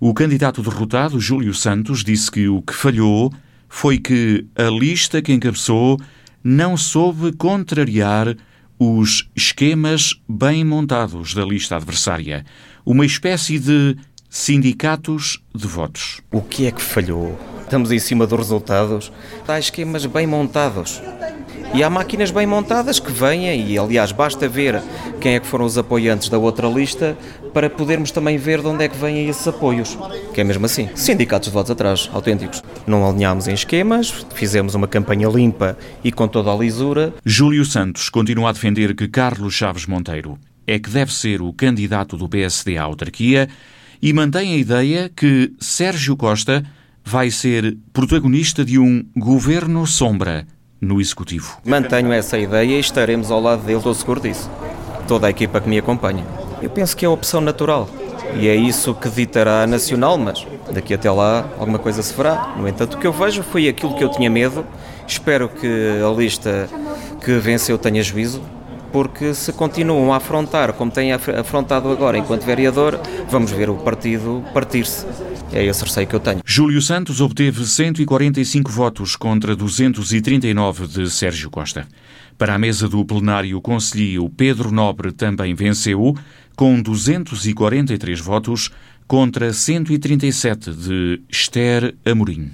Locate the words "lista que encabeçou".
4.70-5.98